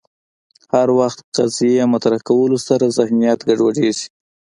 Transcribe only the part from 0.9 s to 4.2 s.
وخت قضیې مطرح کولو سره ذهنیت ګډوډېږي